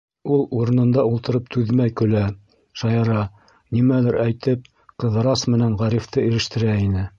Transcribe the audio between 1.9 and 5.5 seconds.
көлә, шаяра, нимәлер әйтеп, Ҡыҙырас